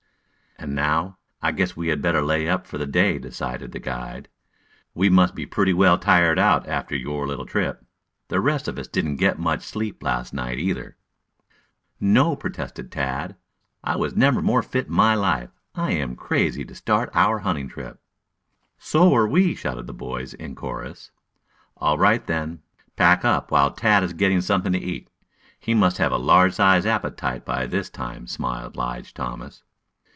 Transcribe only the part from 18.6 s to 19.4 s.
"So are